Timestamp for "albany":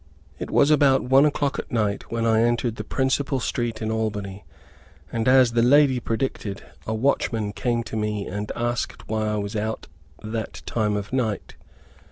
3.91-4.45